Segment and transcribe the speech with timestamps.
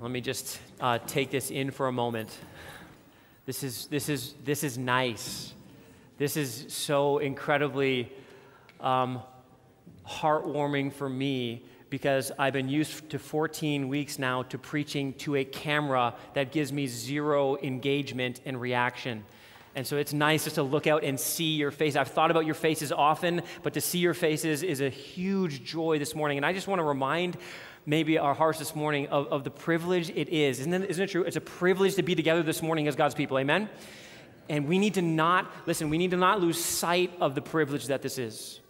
[0.00, 2.30] Let me just uh, take this in for a moment.
[3.46, 5.52] This is, this is, this is nice.
[6.18, 8.12] This is so incredibly
[8.78, 9.20] um,
[10.08, 15.44] heartwarming for me because I've been used to 14 weeks now to preaching to a
[15.44, 19.24] camera that gives me zero engagement and reaction.
[19.74, 21.96] And so it's nice just to look out and see your face.
[21.96, 25.98] I've thought about your faces often, but to see your faces is a huge joy
[25.98, 26.36] this morning.
[26.36, 27.36] And I just want to remind
[27.88, 30.60] maybe our hearts this morning of, of the privilege it is.
[30.60, 31.22] Isn't it, isn't it true?
[31.22, 33.38] It's a privilege to be together this morning as God's people.
[33.38, 33.70] Amen?
[34.50, 37.86] And we need to not, listen, we need to not lose sight of the privilege
[37.86, 38.60] that this is.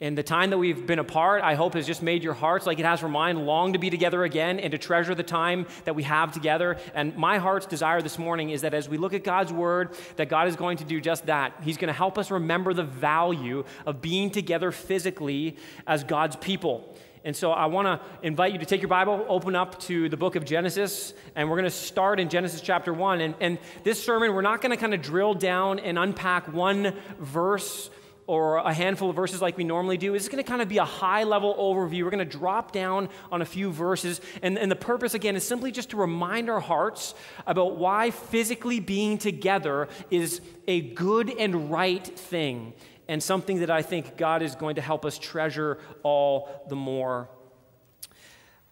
[0.00, 2.78] And the time that we've been apart, I hope, has just made your hearts, like
[2.78, 5.96] it has for mine, long to be together again and to treasure the time that
[5.96, 6.76] we have together.
[6.94, 10.28] And my heart's desire this morning is that as we look at God's word, that
[10.28, 11.54] God is going to do just that.
[11.62, 15.56] He's going to help us remember the value of being together physically
[15.86, 16.94] as God's people.
[17.26, 20.16] And so I want to invite you to take your Bible, open up to the
[20.16, 23.20] book of Genesis, and we're going to start in Genesis chapter 1.
[23.20, 26.94] And, and this sermon, we're not going to kind of drill down and unpack one
[27.18, 27.90] verse
[28.28, 30.14] or a handful of verses like we normally do.
[30.14, 32.04] It's going to kind of be a high level overview.
[32.04, 34.20] We're going to drop down on a few verses.
[34.40, 38.78] And, and the purpose, again, is simply just to remind our hearts about why physically
[38.78, 42.72] being together is a good and right thing
[43.08, 47.28] and something that I think God is going to help us treasure all the more.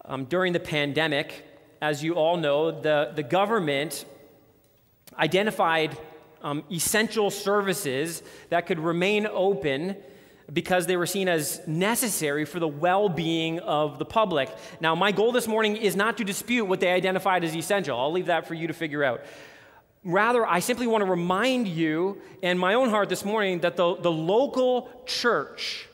[0.03, 1.45] Um, during the pandemic,
[1.81, 4.05] as you all know, the, the government
[5.17, 5.97] identified
[6.41, 9.95] um, essential services that could remain open
[10.51, 14.49] because they were seen as necessary for the well being of the public.
[14.79, 17.99] Now, my goal this morning is not to dispute what they identified as essential.
[17.99, 19.21] I'll leave that for you to figure out.
[20.05, 23.95] Rather, I simply want to remind you and my own heart this morning that the,
[23.95, 25.87] the local church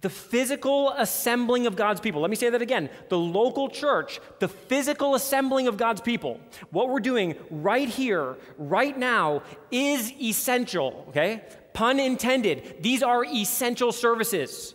[0.00, 2.20] the physical assembling of God's people.
[2.20, 2.88] Let me say that again.
[3.08, 8.96] The local church, the physical assembling of God's people, what we're doing right here, right
[8.96, 11.42] now, is essential, okay?
[11.72, 12.76] Pun intended.
[12.80, 14.74] These are essential services.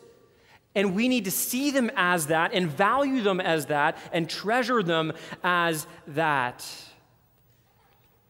[0.76, 4.84] And we need to see them as that and value them as that and treasure
[4.84, 6.66] them as that.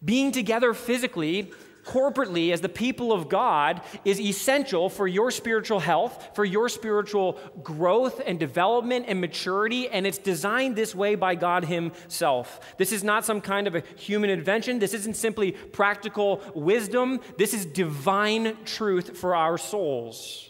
[0.04, 1.52] Being together physically
[1.84, 7.40] corporately as the people of God is essential for your spiritual health, for your spiritual
[7.62, 12.76] growth and development and maturity, and it's designed this way by God Himself.
[12.78, 14.80] This is not some kind of a human invention.
[14.80, 17.20] This isn't simply practical wisdom.
[17.38, 20.50] This is divine truth for our souls.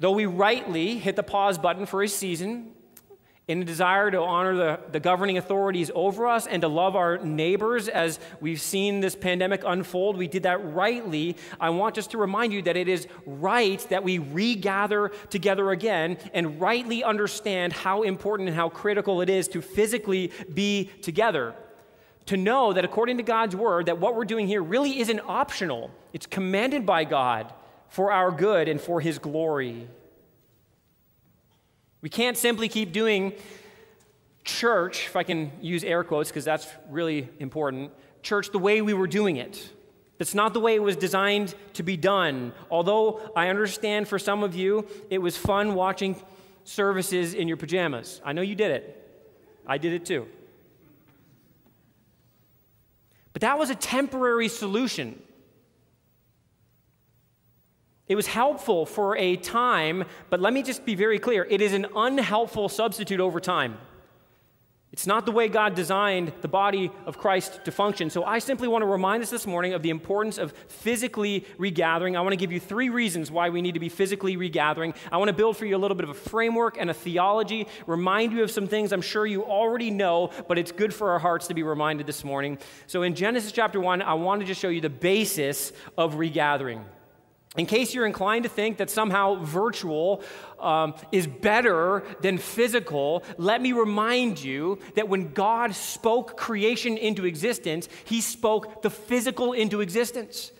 [0.00, 2.72] Though we rightly hit the pause button for a season,
[3.48, 7.16] in a desire to honor the, the governing authorities over us and to love our
[7.16, 10.18] neighbors as we've seen this pandemic unfold.
[10.18, 11.34] We did that rightly.
[11.58, 16.18] I want just to remind you that it is right that we regather together again
[16.34, 21.54] and rightly understand how important and how critical it is to physically be together.
[22.26, 25.90] To know that according to God's word, that what we're doing here really isn't optional,
[26.12, 27.50] it's commanded by God
[27.88, 29.88] for our good and for his glory.
[32.00, 33.32] We can't simply keep doing
[34.44, 37.92] church, if I can use air quotes because that's really important,
[38.22, 39.70] church the way we were doing it.
[40.16, 42.52] That's not the way it was designed to be done.
[42.70, 46.16] Although I understand for some of you, it was fun watching
[46.64, 48.20] services in your pajamas.
[48.24, 48.94] I know you did it.
[49.66, 50.26] I did it too.
[53.32, 55.22] But that was a temporary solution.
[58.08, 61.74] It was helpful for a time, but let me just be very clear it is
[61.74, 63.76] an unhelpful substitute over time.
[64.90, 68.08] It's not the way God designed the body of Christ to function.
[68.08, 72.16] So I simply want to remind us this morning of the importance of physically regathering.
[72.16, 74.94] I want to give you three reasons why we need to be physically regathering.
[75.12, 77.68] I want to build for you a little bit of a framework and a theology,
[77.86, 81.18] remind you of some things I'm sure you already know, but it's good for our
[81.18, 82.58] hearts to be reminded this morning.
[82.86, 86.82] So in Genesis chapter 1, I want to just show you the basis of regathering.
[87.58, 90.22] In case you're inclined to think that somehow virtual
[90.60, 97.24] um, is better than physical, let me remind you that when God spoke creation into
[97.26, 100.52] existence, He spoke the physical into existence.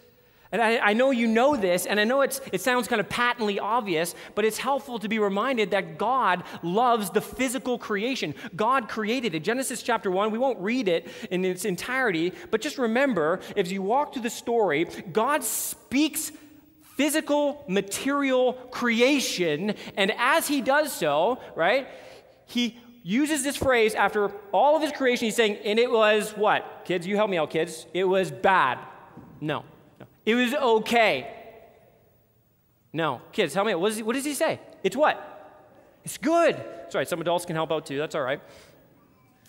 [0.51, 3.61] And I, I, know you know this, and I know it sounds kind of patently
[3.61, 8.35] obvious, but it's helpful to be reminded that God loves the physical creation.
[8.57, 9.45] God created it.
[9.45, 13.83] Genesis chapter 1, we won't read it in its entirety, but just remember, as you
[13.83, 16.33] walk through the story, God speaks
[16.99, 19.75] physical, material creation.
[19.97, 21.87] And as he does so, right,
[22.45, 25.27] he uses this phrase after all of his creation.
[25.27, 26.83] He's saying, and it was what?
[26.85, 27.87] Kids, you help me out, kids.
[27.95, 28.81] It was bad.
[29.41, 29.65] No.
[30.01, 30.07] no.
[30.27, 31.33] It was okay.
[32.93, 33.23] No.
[33.31, 33.81] Kids, help me out.
[33.81, 34.61] What, what does he say?
[34.83, 35.25] It's what?
[36.05, 36.63] It's good.
[36.93, 37.09] Right.
[37.09, 37.99] Some adults can help out too.
[37.99, 38.41] That's all right.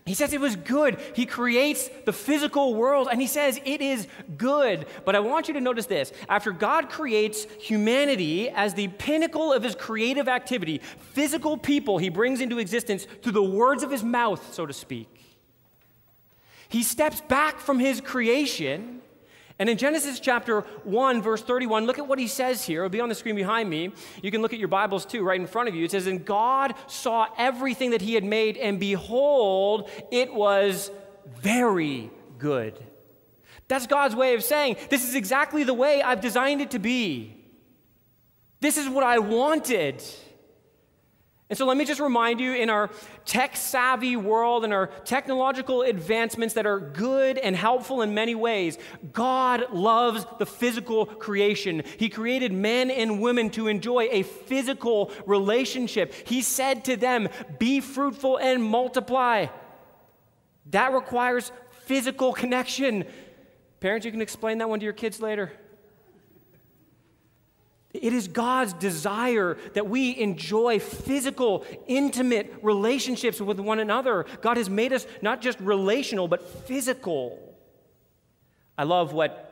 [0.09, 0.99] He says it was good.
[1.13, 4.07] He creates the physical world and he says it is
[4.37, 4.87] good.
[5.05, 6.11] But I want you to notice this.
[6.27, 12.41] After God creates humanity as the pinnacle of his creative activity, physical people he brings
[12.41, 15.37] into existence through the words of his mouth, so to speak.
[16.69, 19.03] He steps back from his creation
[19.59, 22.81] and in Genesis chapter 1, verse 31, look at what he says here.
[22.81, 23.91] It'll be on the screen behind me.
[24.23, 25.83] You can look at your Bibles too, right in front of you.
[25.83, 30.89] It says, And God saw everything that he had made, and behold, it was
[31.41, 32.81] very good.
[33.67, 37.35] That's God's way of saying, This is exactly the way I've designed it to be.
[38.61, 40.01] This is what I wanted.
[41.49, 42.91] And so let me just remind you in our
[43.25, 48.77] tech savvy world and our technological advancements that are good and helpful in many ways,
[49.11, 51.81] God loves the physical creation.
[51.97, 56.13] He created men and women to enjoy a physical relationship.
[56.27, 59.47] He said to them, Be fruitful and multiply.
[60.67, 61.51] That requires
[61.85, 63.05] physical connection.
[63.79, 65.51] Parents, you can explain that one to your kids later.
[67.93, 74.25] It is God's desire that we enjoy physical, intimate relationships with one another.
[74.41, 77.57] God has made us not just relational, but physical.
[78.77, 79.49] I love what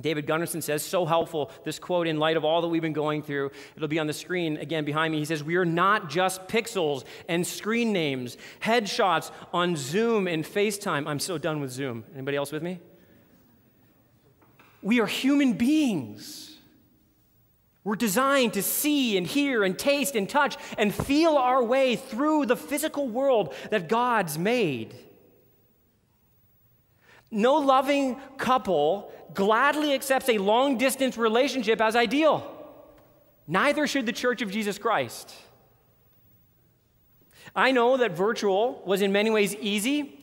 [0.00, 3.22] David Gundersen says, so helpful, this quote in light of all that we've been going
[3.22, 3.50] through.
[3.76, 5.18] It'll be on the screen again behind me.
[5.18, 11.06] He says, We are not just pixels and screen names, headshots on Zoom and FaceTime.
[11.06, 12.04] I'm so done with Zoom.
[12.14, 12.80] Anybody else with me?
[14.82, 16.51] We are human beings.
[17.84, 22.46] We're designed to see and hear and taste and touch and feel our way through
[22.46, 24.94] the physical world that God's made.
[27.30, 32.48] No loving couple gladly accepts a long distance relationship as ideal.
[33.48, 35.34] Neither should the Church of Jesus Christ.
[37.56, 40.21] I know that virtual was in many ways easy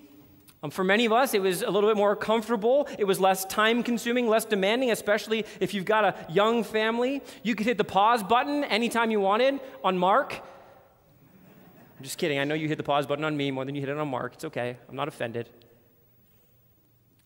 [0.62, 2.88] um, for many of us, it was a little bit more comfortable.
[2.98, 7.22] It was less time consuming, less demanding, especially if you've got a young family.
[7.44, 10.34] You could hit the pause button anytime you wanted on Mark.
[11.98, 12.40] I'm just kidding.
[12.40, 14.08] I know you hit the pause button on me more than you hit it on
[14.10, 14.34] Mark.
[14.34, 14.78] It's okay.
[14.90, 15.50] I'm not offended.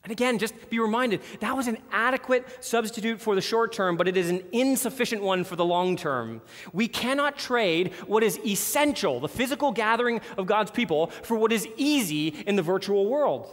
[0.03, 4.07] And again, just be reminded that was an adequate substitute for the short term, but
[4.07, 6.41] it is an insufficient one for the long term.
[6.73, 11.67] We cannot trade what is essential, the physical gathering of God's people, for what is
[11.77, 13.49] easy in the virtual world.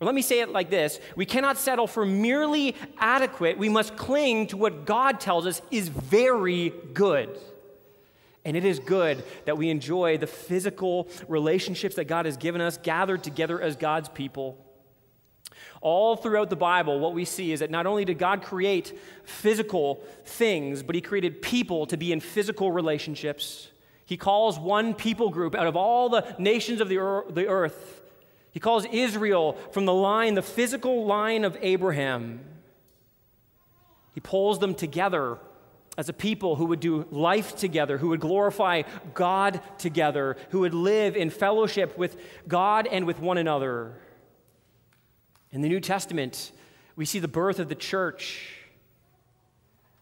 [0.00, 3.96] Or let me say it like this we cannot settle for merely adequate, we must
[3.96, 7.38] cling to what God tells us is very good.
[8.44, 12.76] And it is good that we enjoy the physical relationships that God has given us,
[12.76, 14.58] gathered together as God's people.
[15.80, 20.02] All throughout the Bible, what we see is that not only did God create physical
[20.24, 23.68] things, but He created people to be in physical relationships.
[24.06, 28.02] He calls one people group out of all the nations of the earth.
[28.50, 32.40] He calls Israel from the line, the physical line of Abraham.
[34.14, 35.38] He pulls them together
[35.96, 38.82] as a people who would do life together, who would glorify
[39.12, 42.16] God together, who would live in fellowship with
[42.48, 43.94] God and with one another.
[45.52, 46.52] In the New Testament,
[46.96, 48.56] we see the birth of the church,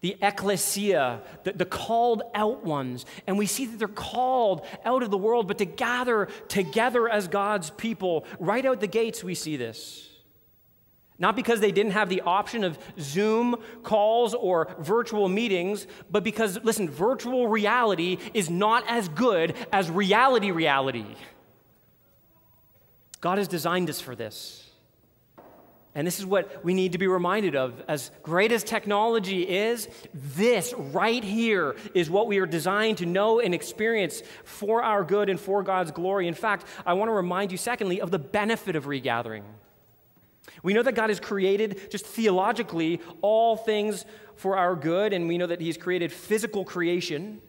[0.00, 3.06] the ecclesia, the, the, called out ones.
[3.26, 7.28] And we see that they're called out of the world, but to gather together as
[7.28, 8.24] God's people.
[8.40, 10.08] Right out the gates, we see this.
[11.22, 16.58] Not because they didn't have the option of Zoom calls or virtual meetings, but because,
[16.64, 21.06] listen, virtual reality is not as good as reality reality.
[23.20, 24.68] God has designed us for this.
[25.94, 27.80] And this is what we need to be reminded of.
[27.86, 33.38] As great as technology is, this right here is what we are designed to know
[33.38, 36.26] and experience for our good and for God's glory.
[36.26, 39.44] In fact, I want to remind you, secondly, of the benefit of regathering.
[40.62, 44.04] We know that God has created, just theologically, all things
[44.36, 47.40] for our good, and we know that He's created physical creation.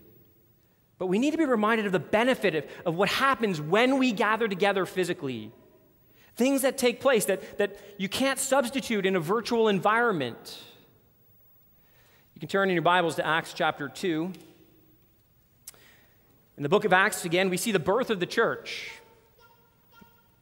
[0.99, 4.11] But we need to be reminded of the benefit of, of what happens when we
[4.11, 5.51] gather together physically.
[6.35, 10.59] Things that take place that, that you can't substitute in a virtual environment.
[12.35, 14.31] You can turn in your Bibles to Acts chapter 2.
[16.57, 18.91] In the book of Acts, again, we see the birth of the church.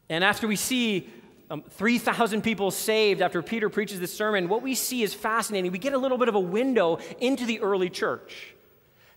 [0.10, 1.10] And after we see
[1.52, 5.70] um, 3,000 people saved after Peter preaches this sermon, what we see is fascinating.
[5.74, 8.56] We get a little bit of a window into the early church.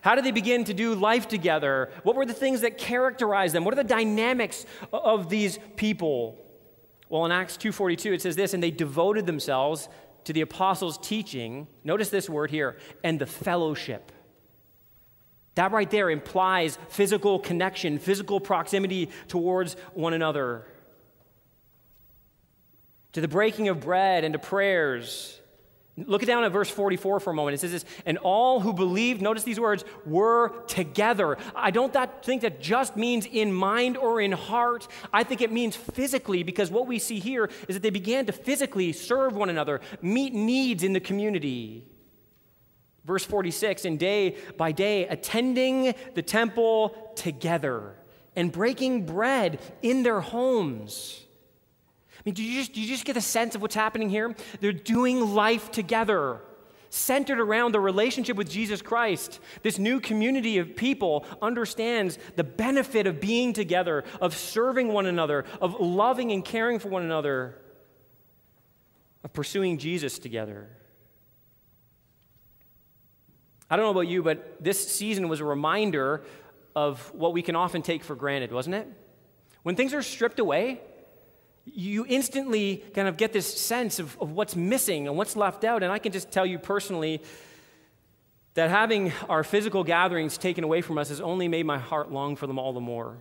[0.01, 1.93] How did they begin to do life together?
[2.03, 3.65] What were the things that characterized them?
[3.65, 6.37] What are the dynamics of these people?
[7.09, 9.89] Well, in Acts 2:42 it says this, and they devoted themselves
[10.25, 11.69] to the apostles' teaching.
[11.85, 14.11] Notice this word here, and the fellowship.
[15.55, 20.67] That right there implies physical connection, physical proximity towards one another.
[23.15, 25.41] To the breaking of bread and to prayers.
[25.97, 27.55] Look down at verse 44 for a moment.
[27.55, 31.39] It says this, and all who believed, notice these words, were together.
[31.55, 34.89] I don't that, think that just means in mind or in heart.
[35.13, 38.33] I think it means physically, because what we see here is that they began to
[38.33, 41.87] physically serve one another, meet needs in the community.
[43.05, 47.95] Verse 46 and day by day, attending the temple together
[48.35, 51.24] and breaking bread in their homes.
[52.25, 54.35] I mean, do you, just, do you just get a sense of what's happening here?
[54.61, 56.41] They're doing life together,
[56.89, 59.41] centered around the relationship with Jesus Christ.
[59.61, 65.45] This new community of people understands the benefit of being together, of serving one another,
[65.61, 67.61] of loving and caring for one another,
[69.23, 70.71] of pursuing Jesus together.
[73.69, 76.23] I don't know about you, but this season was a reminder
[76.75, 78.89] of what we can often take for granted, wasn't it?
[79.63, 80.81] When things are stripped away,
[81.67, 85.83] you instantly kind of get this sense of, of what's missing and what's left out.
[85.83, 87.23] And I can just tell you personally
[88.55, 92.37] that having our physical gatherings taken away from us has only made my heart long
[92.37, 93.17] for them all the more.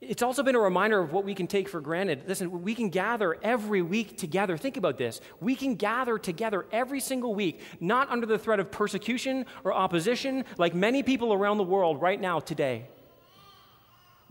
[0.00, 2.24] It's also been a reminder of what we can take for granted.
[2.26, 4.56] Listen, we can gather every week together.
[4.56, 5.20] Think about this.
[5.40, 10.44] We can gather together every single week, not under the threat of persecution or opposition,
[10.58, 12.88] like many people around the world right now today.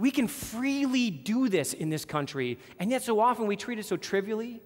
[0.02, 3.86] We can freely do this in this country, and yet so often we treat it
[3.86, 4.60] so trivially.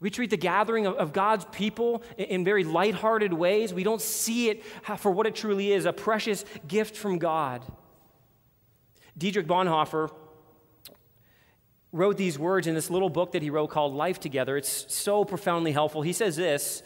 [0.00, 3.74] We treat the gathering of, of God's people in, in very lighthearted ways.
[3.74, 4.64] We don't see it
[4.96, 7.62] for what it truly is a precious gift from God.
[9.18, 10.10] Dietrich Bonhoeffer
[11.92, 14.56] wrote these words in this little book that he wrote called Life Together.
[14.56, 16.00] It's so profoundly helpful.
[16.00, 16.82] He says this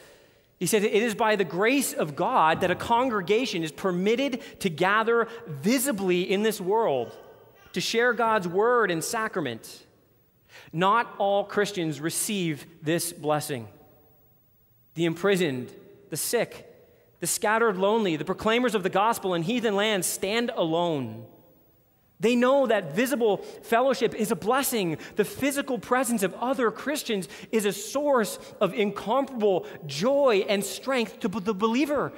[0.62, 4.70] He said, It is by the grace of God that a congregation is permitted to
[4.70, 7.18] gather visibly in this world,
[7.72, 9.84] to share God's word and sacrament.
[10.72, 13.66] Not all Christians receive this blessing.
[14.94, 15.74] The imprisoned,
[16.10, 16.72] the sick,
[17.18, 21.26] the scattered lonely, the proclaimers of the gospel in heathen lands stand alone.
[22.22, 24.96] They know that visible fellowship is a blessing.
[25.16, 31.28] The physical presence of other Christians is a source of incomparable joy and strength to
[31.28, 32.12] the believer.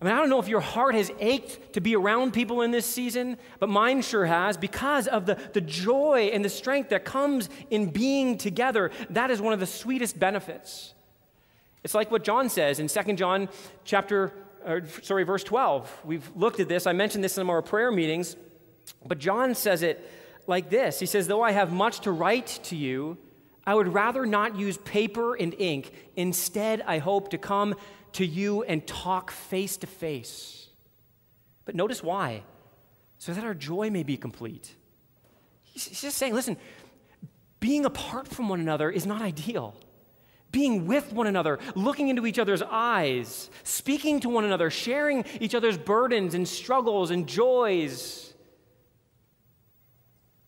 [0.00, 2.70] I mean, I don't know if your heart has ached to be around people in
[2.70, 7.04] this season, but mine sure has because of the, the joy and the strength that
[7.04, 8.92] comes in being together.
[9.10, 10.94] That is one of the sweetest benefits.
[11.82, 13.48] It's like what John says in 2 John
[13.84, 14.32] chapter
[14.66, 16.00] or, sorry, verse 12.
[16.04, 16.86] We've looked at this.
[16.86, 18.36] I mentioned this in our prayer meetings,
[19.04, 20.08] but John says it
[20.46, 23.18] like this He says, Though I have much to write to you,
[23.64, 25.92] I would rather not use paper and ink.
[26.16, 27.74] Instead, I hope to come
[28.12, 30.68] to you and talk face to face.
[31.64, 32.42] But notice why.
[33.18, 34.74] So that our joy may be complete.
[35.62, 36.56] He's just saying, listen,
[37.60, 39.76] being apart from one another is not ideal
[40.52, 45.54] being with one another, looking into each other's eyes, speaking to one another, sharing each
[45.54, 48.34] other's burdens and struggles and joys.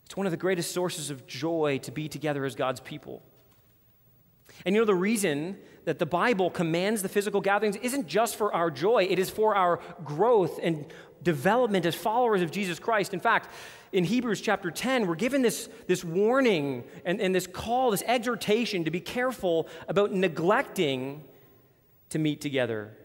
[0.06, 3.22] It's one of the greatest sources of joy to be together as God's people.
[4.64, 8.54] And you know, the reason that the Bible commands the physical gatherings isn't just for
[8.54, 10.86] our joy, it is for our growth and
[11.22, 13.14] development as followers of Jesus Christ.
[13.14, 13.48] In fact,
[13.92, 18.84] in Hebrews chapter 10, we're given this, this warning and, and this call, this exhortation
[18.84, 21.24] to be careful about neglecting
[22.10, 22.96] to meet together.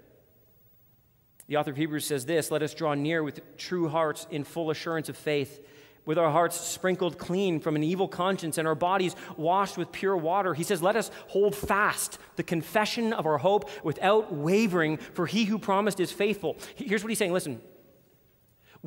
[1.47, 4.69] The author of Hebrews says this Let us draw near with true hearts in full
[4.69, 5.65] assurance of faith,
[6.07, 10.17] with our hearts sprinkled clean from an evil conscience and our bodies washed with pure
[10.17, 10.55] water.
[10.55, 15.45] He says, Let us hold fast the confession of our hope without wavering, for he
[15.45, 16.57] who promised is faithful.
[16.73, 17.61] Here's what he's saying listen.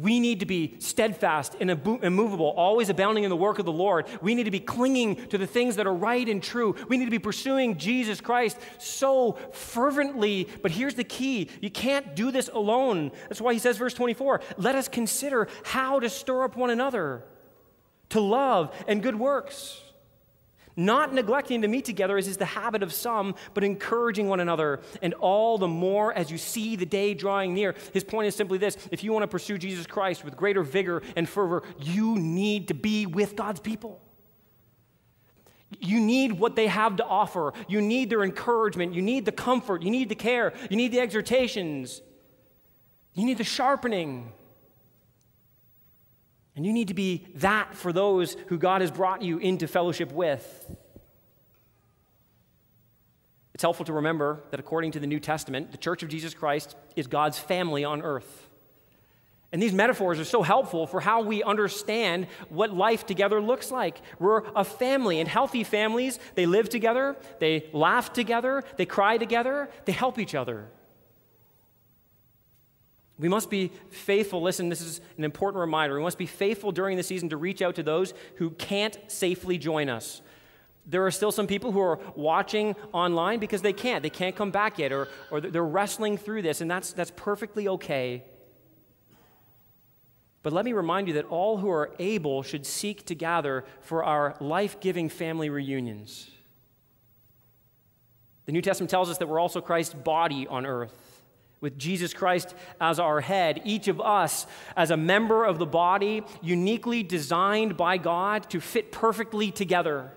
[0.00, 4.06] We need to be steadfast and immovable, always abounding in the work of the Lord.
[4.22, 6.74] We need to be clinging to the things that are right and true.
[6.88, 10.48] We need to be pursuing Jesus Christ so fervently.
[10.62, 13.12] But here's the key you can't do this alone.
[13.28, 17.24] That's why he says, verse 24, let us consider how to stir up one another
[18.10, 19.80] to love and good works
[20.86, 24.80] not neglecting to meet together as is the habit of some, but encouraging one another,
[25.02, 27.74] and all the more as you see the day drawing near.
[27.92, 31.02] His point is simply this if you want to pursue Jesus Christ with greater vigor
[31.16, 34.00] and fervor, you need to be with God's people.
[35.78, 37.52] You need what they have to offer.
[37.68, 38.94] You need their encouragement.
[38.94, 39.82] You need the comfort.
[39.82, 40.52] You need the care.
[40.68, 42.02] You need the exhortations.
[43.14, 44.32] You need the sharpening.
[46.60, 50.12] And you need to be that for those who God has brought you into fellowship
[50.12, 50.76] with.
[53.54, 56.76] It's helpful to remember that according to the New Testament, the Church of Jesus Christ
[56.96, 58.50] is God's family on earth.
[59.52, 64.02] And these metaphors are so helpful for how we understand what life together looks like.
[64.18, 69.70] We're a family, and healthy families, they live together, they laugh together, they cry together,
[69.86, 70.66] they help each other.
[73.20, 74.40] We must be faithful.
[74.40, 75.94] Listen, this is an important reminder.
[75.94, 79.58] We must be faithful during the season to reach out to those who can't safely
[79.58, 80.22] join us.
[80.86, 84.02] There are still some people who are watching online because they can't.
[84.02, 87.68] They can't come back yet, or, or they're wrestling through this, and that's, that's perfectly
[87.68, 88.24] okay.
[90.42, 94.02] But let me remind you that all who are able should seek to gather for
[94.02, 96.30] our life giving family reunions.
[98.46, 100.99] The New Testament tells us that we're also Christ's body on earth
[101.60, 106.22] with Jesus Christ as our head, each of us as a member of the body,
[106.40, 110.10] uniquely designed by God to fit perfectly together.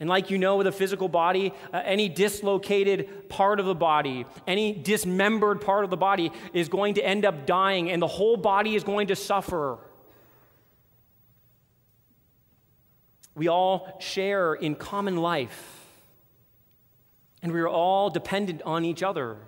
[0.00, 4.26] And like you know with a physical body, uh, any dislocated part of the body,
[4.46, 8.36] any dismembered part of the body is going to end up dying, and the whole
[8.36, 9.78] body is going to suffer.
[13.34, 15.86] We all share in common life,
[17.42, 19.38] and we are all dependent on each other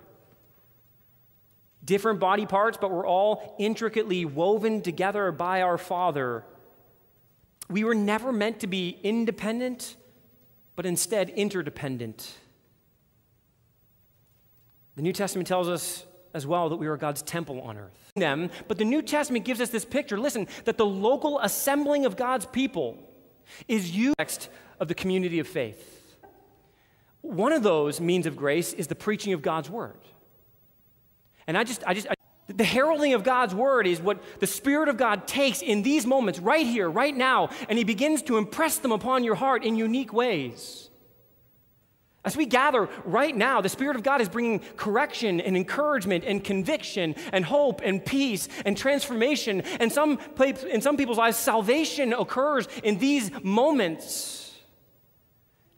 [1.87, 6.43] different body parts, but we're all intricately woven together by our Father.
[7.69, 9.95] We were never meant to be independent,
[10.75, 12.31] but instead interdependent.
[14.95, 18.11] The New Testament tells us as well that we are God's temple on earth.
[18.15, 22.17] Them, but the New Testament gives us this picture, listen, that the local assembling of
[22.17, 22.97] God's people
[23.67, 26.17] is used of the community of faith.
[27.21, 29.99] One of those means of grace is the preaching of God's word.
[31.47, 32.13] And I just, I just, I,
[32.47, 36.39] the heralding of God's word is what the Spirit of God takes in these moments,
[36.39, 40.13] right here, right now, and He begins to impress them upon your heart in unique
[40.13, 40.89] ways.
[42.25, 46.43] As we gather right now, the Spirit of God is bringing correction and encouragement and
[46.43, 49.61] conviction and hope and peace and transformation.
[49.79, 50.19] And some,
[50.69, 54.53] in some people's lives, salvation occurs in these moments.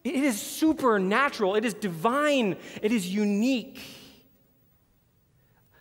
[0.04, 3.80] It is supernatural, it is divine, it is unique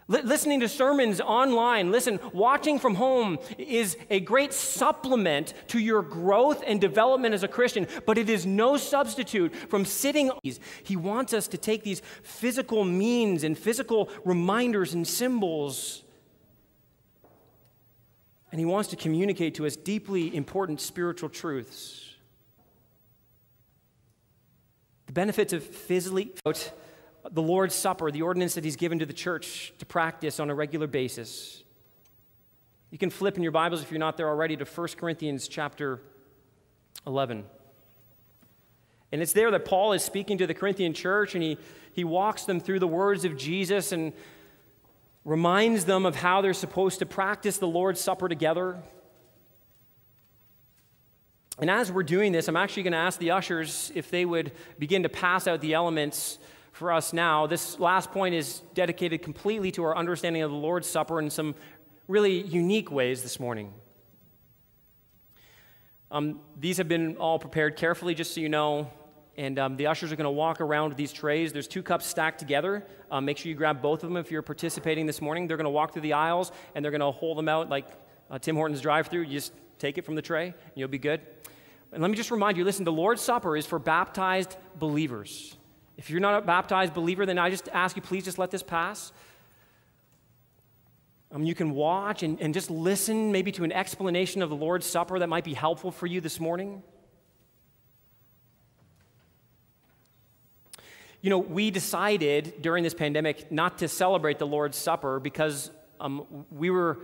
[0.08, 6.64] listening to sermons online, listen, watching from home is a great supplement to your growth
[6.66, 10.30] and development as a Christian, but it is no substitute from sitting.
[10.82, 16.02] He wants us to take these physical means and physical reminders and symbols,
[18.50, 22.14] and He wants to communicate to us deeply important spiritual truths.
[25.04, 26.32] The benefits of physically
[27.30, 30.54] the Lord's Supper, the ordinance that He's given to the church to practice on a
[30.54, 31.62] regular basis.
[32.90, 36.00] You can flip in your Bibles if you're not there already to 1 Corinthians chapter
[37.06, 37.44] 11.
[39.12, 41.58] And it's there that Paul is speaking to the Corinthian church and he,
[41.92, 44.12] he walks them through the words of Jesus and
[45.24, 48.78] reminds them of how they're supposed to practice the Lord's Supper together.
[51.58, 54.52] And as we're doing this, I'm actually going to ask the ushers if they would
[54.78, 56.38] begin to pass out the elements
[56.78, 57.48] for us now.
[57.48, 61.56] This last point is dedicated completely to our understanding of the Lord's Supper in some
[62.06, 63.74] really unique ways this morning.
[66.12, 68.90] Um, these have been all prepared carefully, just so you know.
[69.36, 71.52] And um, the ushers are going to walk around these trays.
[71.52, 72.86] There's two cups stacked together.
[73.10, 75.48] Um, make sure you grab both of them if you're participating this morning.
[75.48, 77.88] They're going to walk through the aisles and they're going to hold them out like
[78.30, 79.22] uh, Tim Hortons drive through.
[79.22, 81.20] You just take it from the tray and you'll be good.
[81.92, 85.57] And let me just remind you listen, the Lord's Supper is for baptized believers.
[85.98, 88.62] If you're not a baptized believer, then I just ask you, please just let this
[88.62, 89.12] pass.
[91.32, 94.86] Um, you can watch and, and just listen maybe to an explanation of the Lord's
[94.86, 96.82] Supper that might be helpful for you this morning.
[101.20, 106.46] You know, we decided during this pandemic not to celebrate the Lord's Supper because um,
[106.52, 107.00] we were,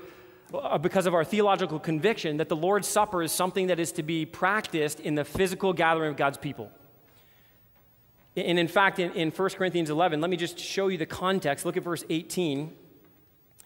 [0.54, 4.04] uh, because of our theological conviction that the Lord's Supper is something that is to
[4.04, 6.70] be practiced in the physical gathering of God's people.
[8.36, 11.64] And in fact, in, in 1 Corinthians 11, let me just show you the context.
[11.64, 12.74] Look at verse 18.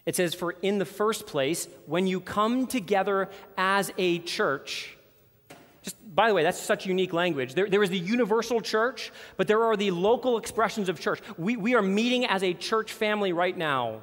[0.05, 4.97] It says, For in the first place, when you come together as a church,
[5.83, 7.55] just by the way, that's such unique language.
[7.55, 11.21] There, there is the universal church, but there are the local expressions of church.
[11.39, 14.01] We, we are meeting as a church family right now.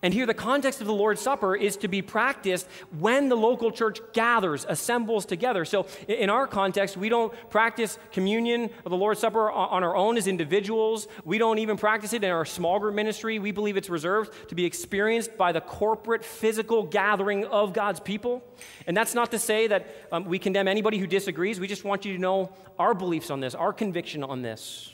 [0.00, 2.68] And here, the context of the Lord's Supper is to be practiced
[3.00, 5.64] when the local church gathers, assembles together.
[5.64, 10.16] So, in our context, we don't practice communion of the Lord's Supper on our own
[10.16, 11.08] as individuals.
[11.24, 13.40] We don't even practice it in our small group ministry.
[13.40, 18.44] We believe it's reserved to be experienced by the corporate, physical gathering of God's people.
[18.86, 21.58] And that's not to say that um, we condemn anybody who disagrees.
[21.58, 24.92] We just want you to know our beliefs on this, our conviction on this.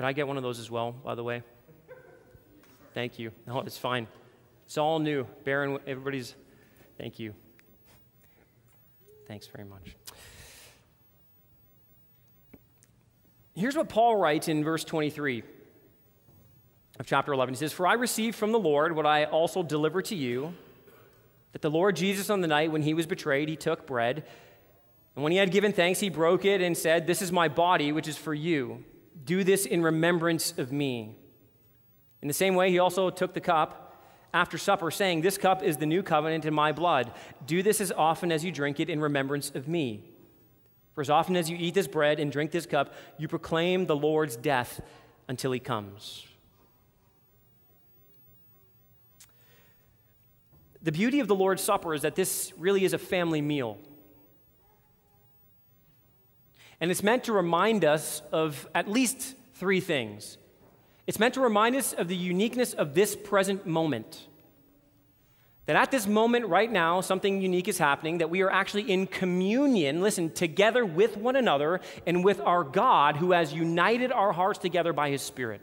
[0.00, 1.42] Could I get one of those as well, by the way?
[2.94, 3.32] Thank you.
[3.46, 4.06] No, it's fine.
[4.64, 5.26] It's all new.
[5.44, 6.34] Baron, everybody's.
[6.96, 7.34] Thank you.
[9.28, 9.94] Thanks very much.
[13.54, 15.42] Here's what Paul writes in verse 23
[16.98, 17.52] of chapter 11.
[17.52, 20.54] He says, For I received from the Lord what I also delivered to you
[21.52, 24.24] that the Lord Jesus, on the night when he was betrayed, he took bread.
[25.14, 27.92] And when he had given thanks, he broke it and said, This is my body,
[27.92, 28.82] which is for you.
[29.24, 31.16] Do this in remembrance of me.
[32.22, 33.96] In the same way, he also took the cup
[34.32, 37.12] after supper, saying, This cup is the new covenant in my blood.
[37.46, 40.04] Do this as often as you drink it in remembrance of me.
[40.94, 43.96] For as often as you eat this bread and drink this cup, you proclaim the
[43.96, 44.80] Lord's death
[45.28, 46.26] until he comes.
[50.82, 53.78] The beauty of the Lord's Supper is that this really is a family meal.
[56.80, 60.38] And it's meant to remind us of at least three things.
[61.06, 64.26] It's meant to remind us of the uniqueness of this present moment.
[65.66, 69.06] That at this moment, right now, something unique is happening, that we are actually in
[69.06, 74.58] communion, listen, together with one another and with our God who has united our hearts
[74.58, 75.60] together by his Spirit.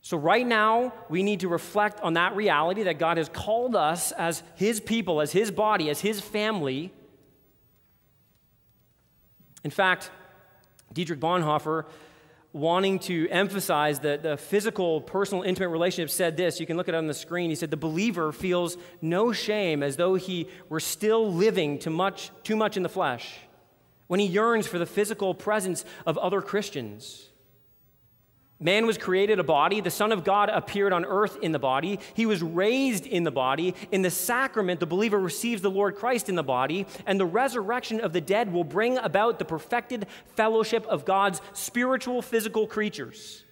[0.00, 4.12] So, right now, we need to reflect on that reality that God has called us
[4.12, 6.92] as his people, as his body, as his family
[9.66, 10.12] in fact,
[10.92, 11.86] Dietrich Bonhoeffer,
[12.52, 16.60] wanting to emphasize the, the physical, personal, intimate relationship, said this.
[16.60, 17.50] You can look at it on the screen.
[17.50, 22.30] He said, The believer feels no shame as though he were still living too much,
[22.44, 23.38] too much in the flesh
[24.06, 27.30] when he yearns for the physical presence of other Christians.
[28.58, 29.82] Man was created a body.
[29.82, 32.00] The Son of God appeared on earth in the body.
[32.14, 33.74] He was raised in the body.
[33.92, 36.86] In the sacrament, the believer receives the Lord Christ in the body.
[37.04, 42.22] And the resurrection of the dead will bring about the perfected fellowship of God's spiritual,
[42.22, 43.44] physical creatures.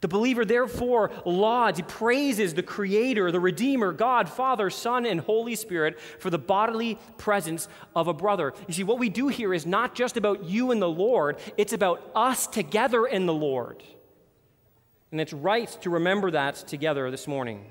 [0.00, 5.54] The believer, therefore, lauds, he praises the Creator, the Redeemer, God, Father, Son, and Holy
[5.54, 8.52] Spirit for the bodily presence of a brother.
[8.66, 11.72] You see, what we do here is not just about you and the Lord, it's
[11.72, 13.84] about us together in the Lord.
[15.12, 17.64] And it's right to remember that together this morning.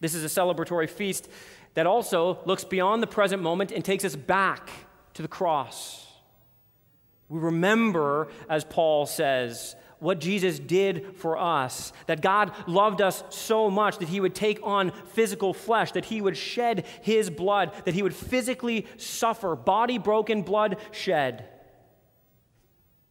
[0.00, 1.28] This is a celebratory feast
[1.74, 4.70] that also looks beyond the present moment and takes us back
[5.14, 6.06] to the cross.
[7.28, 11.92] We remember, as Paul says, what Jesus did for us.
[12.06, 16.20] That God loved us so much that he would take on physical flesh, that he
[16.20, 21.48] would shed his blood, that he would physically suffer, body broken, blood shed.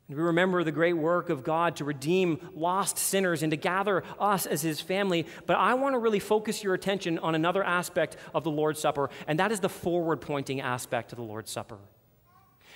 [0.10, 4.04] And we remember the great work of God to redeem lost sinners and to gather
[4.20, 5.26] us as his family.
[5.46, 9.10] But I want to really focus your attention on another aspect of the Lord's Supper,
[9.28, 11.78] and that is the forward pointing aspect of the Lord's Supper.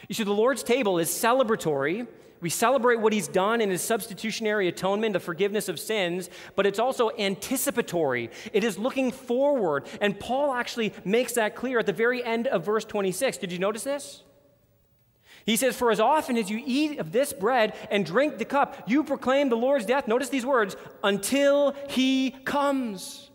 [0.07, 2.07] You see, the Lord's table is celebratory.
[2.39, 6.79] We celebrate what he's done in his substitutionary atonement, the forgiveness of sins, but it's
[6.79, 8.29] also anticipatory.
[8.53, 9.87] It is looking forward.
[9.99, 13.37] And Paul actually makes that clear at the very end of verse 26.
[13.37, 14.21] Did you notice this?
[15.47, 18.83] He says, For as often as you eat of this bread and drink the cup,
[18.85, 20.05] you proclaim the Lord's death.
[20.05, 23.31] Notice these words until he comes.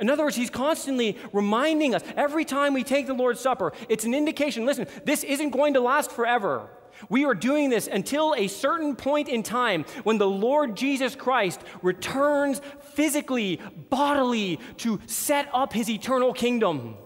[0.00, 4.04] In other words, he's constantly reminding us every time we take the Lord's Supper, it's
[4.04, 6.70] an indication listen, this isn't going to last forever.
[7.10, 11.60] We are doing this until a certain point in time when the Lord Jesus Christ
[11.82, 12.62] returns
[12.94, 16.96] physically, bodily, to set up his eternal kingdom.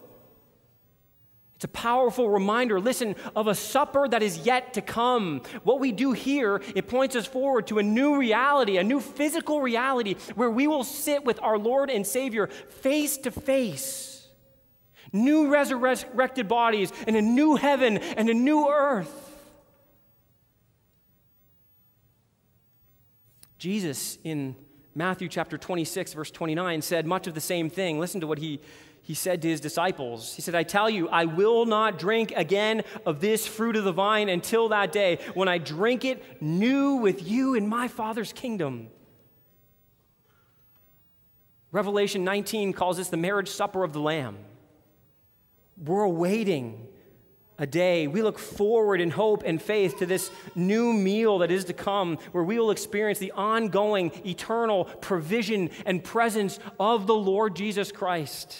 [1.58, 5.42] It's a powerful reminder, listen, of a supper that is yet to come.
[5.64, 9.60] What we do here, it points us forward to a new reality, a new physical
[9.60, 14.28] reality where we will sit with our Lord and Savior face to face.
[15.12, 19.10] New resurrected bodies and a new heaven and a new earth.
[23.58, 24.54] Jesus in
[24.98, 28.00] Matthew chapter 26, verse 29, said much of the same thing.
[28.00, 28.58] Listen to what he
[29.00, 32.82] he said to his disciples, He said, I tell you, I will not drink again
[33.06, 37.26] of this fruit of the vine until that day when I drink it new with
[37.26, 38.88] you in my Father's kingdom.
[41.70, 44.36] Revelation 19 calls this the marriage supper of the Lamb.
[45.76, 46.87] We're awaiting
[47.58, 48.06] a day.
[48.06, 52.18] We look forward in hope and faith to this new meal that is to come,
[52.32, 58.56] where we will experience the ongoing, eternal provision and presence of the Lord Jesus Christ.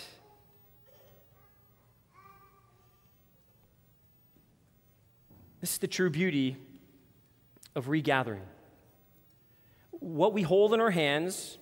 [5.61, 6.57] This is the true beauty
[7.75, 8.43] of regathering.
[9.91, 11.59] What we hold in our hands,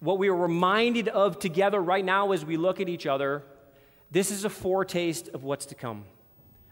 [0.00, 3.42] what we are reminded of together right now as we look at each other,
[4.10, 6.04] this is a foretaste of what's to come.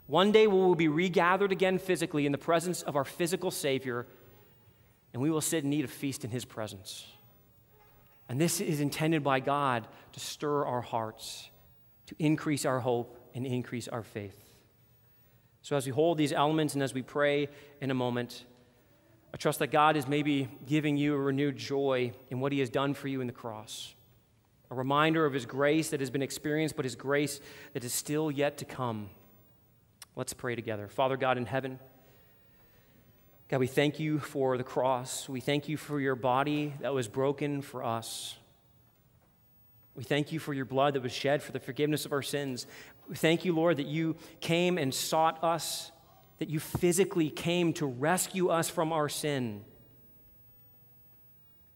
[0.07, 4.07] One day we will be regathered again physically in the presence of our physical Savior,
[5.12, 7.07] and we will sit and eat a feast in His presence.
[8.29, 11.49] And this is intended by God to stir our hearts,
[12.07, 14.38] to increase our hope, and increase our faith.
[15.62, 17.49] So, as we hold these elements and as we pray
[17.81, 18.44] in a moment,
[19.33, 22.70] I trust that God is maybe giving you a renewed joy in what He has
[22.70, 23.94] done for you in the cross.
[24.70, 27.40] A reminder of His grace that has been experienced, but His grace
[27.72, 29.11] that is still yet to come.
[30.16, 30.88] Let's pray together.
[30.88, 31.79] Father God in heaven,
[33.48, 35.29] God, we thank you for the cross.
[35.29, 38.37] We thank you for your body that was broken for us.
[39.94, 42.66] We thank you for your blood that was shed for the forgiveness of our sins.
[43.09, 45.92] We thank you, Lord, that you came and sought us,
[46.38, 49.62] that you physically came to rescue us from our sin.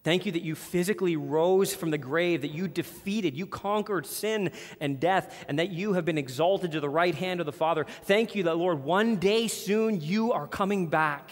[0.03, 4.51] Thank you that you physically rose from the grave, that you defeated, you conquered sin
[4.79, 7.85] and death, and that you have been exalted to the right hand of the Father.
[8.03, 11.29] Thank you that, Lord, one day soon you are coming back.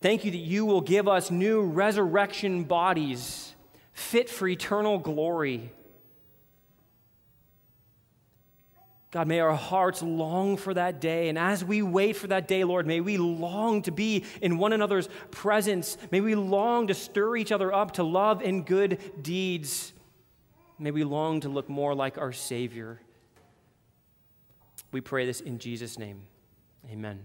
[0.00, 3.54] Thank you that you will give us new resurrection bodies
[3.92, 5.72] fit for eternal glory.
[9.10, 11.28] God, may our hearts long for that day.
[11.30, 14.74] And as we wait for that day, Lord, may we long to be in one
[14.74, 15.96] another's presence.
[16.10, 19.94] May we long to stir each other up to love and good deeds.
[20.78, 23.00] May we long to look more like our Savior.
[24.92, 26.22] We pray this in Jesus' name.
[26.90, 27.20] Amen.